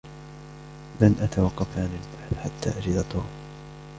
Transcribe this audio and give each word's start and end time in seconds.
لن 1.01 1.15
أتوقّف 1.19 1.77
عن 1.77 1.83
البحث 2.01 2.43
حتّى 2.43 2.69
أجد 2.79 3.03
توم. 3.09 3.27